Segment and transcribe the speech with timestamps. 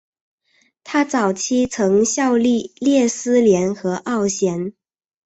[0.83, 4.73] 他早期曾效力列斯联和奥咸。